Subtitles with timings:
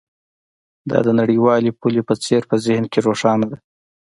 [0.89, 3.57] دا د نړیوالې پولې په څیر په ذهن کې روښانه ده